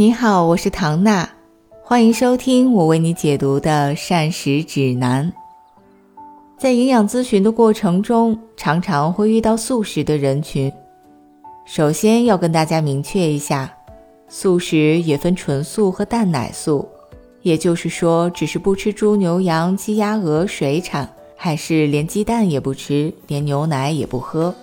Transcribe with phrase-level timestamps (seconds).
[0.00, 1.28] 你好，我是唐娜，
[1.82, 5.30] 欢迎收听我为你解读的膳食指南。
[6.56, 10.72] 在营养咨询的过程中，常常会遇到素食的人群。
[11.66, 13.70] 首先要跟大家明确一下，
[14.26, 16.88] 素食也分纯素和蛋奶素，
[17.42, 21.06] 也就是说，只是不吃猪、牛、羊、鸡、鸭、鹅、水产，
[21.36, 24.54] 还是连鸡蛋也不吃，连牛奶也不喝。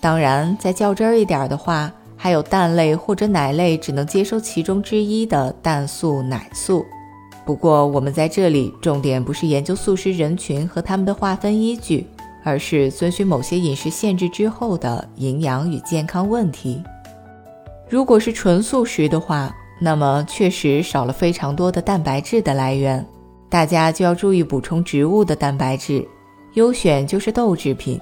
[0.00, 1.92] 当然，再较真儿一点的话。
[2.22, 6.84] 还有蛋类或者奶类只能接收其中之一的蛋素、奶素。
[7.46, 12.06] 不过，我们在这里重点不是研究素食人群和他们的划分依据，
[12.44, 16.82] 而是遵循某些饮食限制之后的营养与健康问题。
[17.88, 19.50] 如果是纯素食的话，
[19.80, 23.02] 那么确实少了非常多的蛋白质的来源，
[23.48, 26.06] 大家就要注意补充植物的蛋白质，
[26.52, 27.98] 优选就是豆制品。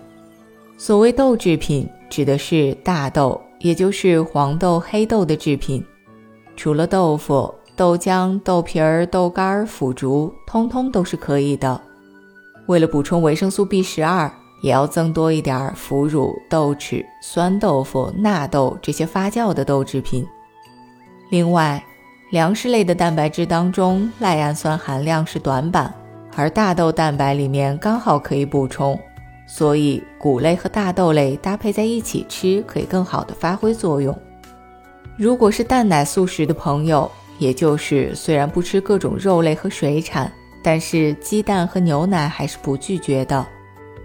[0.77, 3.41] 所谓豆制品，指的是大豆。
[3.61, 5.85] 也就是黄豆、黑豆的制品，
[6.57, 11.81] 除了豆腐、豆浆、豆皮儿、豆干、腐竹，通通都是可以的。
[12.67, 14.31] 为了补充维生素 B 十二，
[14.62, 20.27] 也要增多一点腐乳、豆豉、酸豆腐、纳豆这些发酵的豆制品。
[21.31, 21.83] 另外，
[22.31, 25.95] 粮食类的蛋白质当中，赖氨酸含量是短板，
[26.36, 28.98] 而大豆蛋白里面刚好可以补充。
[29.51, 34.17] 所以，谷类和大豆类搭配在一起吃，可以更好的发挥作用。
[35.17, 40.31] 如果是蛋奶素食的朋友，也就是虽然不吃各种肉类和水产，
[40.63, 43.45] 但是鸡蛋和牛奶还是不拒绝的。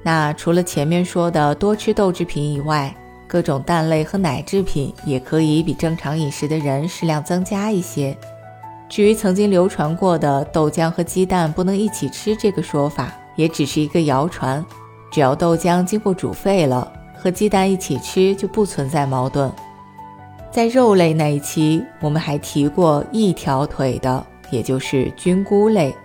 [0.02, 2.96] 那除了前面说的多吃豆制品以外，
[3.28, 8.18] 各种蛋类和奶制品也可以比正常饮食的人适量增加一些。
[8.88, 14.64] 至于曾经流传过的豆浆和鸡蛋不能一起吃这个说法，也只是一个谣传。
[15.14, 19.52] 只要豆浆经过煮沸了，和鸡蛋一起吃就不存在矛盾。
[20.50, 25.96] 在肉类那一期，我们还提过一条腿的，也就是菌菇类。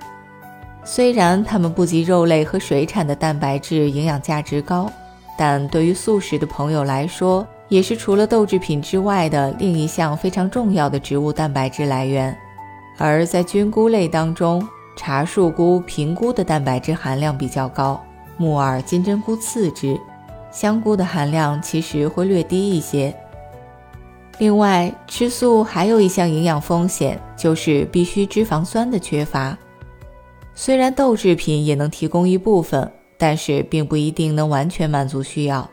[0.85, 4.93] 虽然它们不及肉类和水产的蛋白质营养价值高，
[5.39, 12.37] 但对于素食的朋友来说，也是除了豆制品之外的另一项非常重要的植物蛋白质来源。
[12.99, 14.63] 而在菌菇类当中，
[14.97, 17.99] 茶树菇、平菇的蛋白质含量比较高。
[18.39, 20.01] 木耳、金针菇次之，
[20.51, 23.15] 香菇的含量其实会略低一些。
[24.39, 29.59] 另外，吃素还有一项营养风险，就是必需脂肪酸的缺乏。
[30.55, 35.69] 虽然豆制品也能提供一部分，但是并不一定能完全满足需要。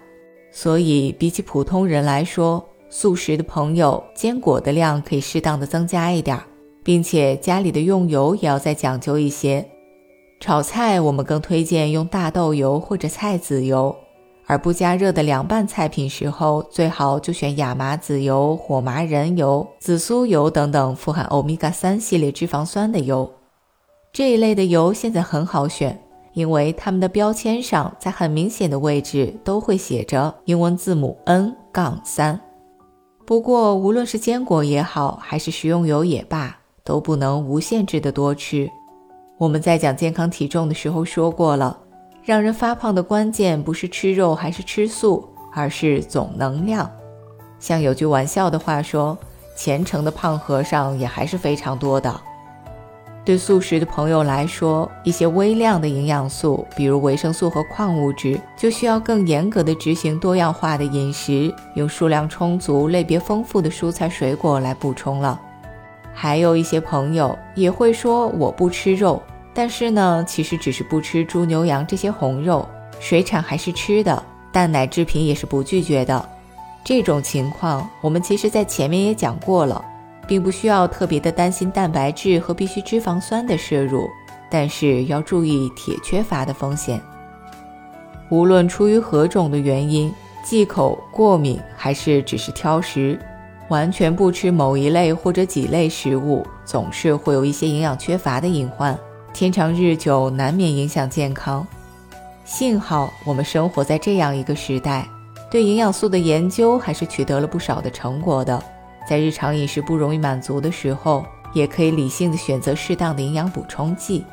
[0.52, 6.40] 所以，比起普通人来说，素食的朋友坚果的量可以适当的增加一点，
[6.84, 9.64] 并且家里的用油也要再讲究一些。
[10.40, 13.96] 炒菜，我们更推荐用大豆油或者菜籽油，
[14.46, 23.32] 而不加热的凉拌菜品时候，最好就选亚麻籽油、火麻仁油、紫苏油等等富含欧米伽三系列脂肪酸的油。
[24.14, 26.00] 这一类的油现在很好选，
[26.34, 32.40] 因为它们的标签上在很明显的位置都会写着英文字母 N 杠三。
[33.26, 38.70] 不过，无论是坚果也好，还是食用油也罢，都不能无限制的多吃。
[39.38, 41.78] 我们在讲健康体重的时候说过了，
[42.24, 46.90] 让人发胖的关键不是吃肉还是吃素，而是总能量。
[47.60, 49.18] 像有句玩笑的话说，
[49.58, 52.22] 虔诚的胖和尚也还是非常多的。
[53.26, 65.42] 对素食的朋友来说，一些微量的营养素，比如维生素和矿物质，就需要更严格的执行多样化的饮食，用数量充足、类别丰富的蔬菜水果来补充了。
[66.18, 69.22] 还有一些朋友也会说我不吃肉，
[69.54, 72.66] 但是呢，其实只是不吃猪、牛、羊这些红肉，
[73.02, 76.30] 水产还是吃的，蛋奶制品也是不拒绝的。
[76.86, 79.84] 这种情况，我们其实在前面也讲过了，
[80.26, 84.08] 并不需要特别的担心蛋白质和必需脂肪酸的摄入，
[84.50, 87.02] 但是要注意铁缺乏的风险。
[88.30, 93.20] 无论出于何种的原因，忌口、过敏还是只是挑食。
[93.70, 98.98] 完全不吃某一类或者几类食物，总是会有一些营养缺乏的隐患，
[99.34, 101.66] 天长日久难免影响健康。
[102.44, 105.08] 幸好我们生活在这样一个时代，
[105.50, 108.62] 对营养素的研究还是取得了不少的成果的。
[109.10, 114.24] 在日常饮食不容易满足的时候，也可以理性的选择适当的营养补充剂。